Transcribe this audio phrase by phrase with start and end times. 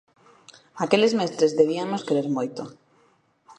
[0.85, 2.63] Aqueles mestres debíannos querer moito.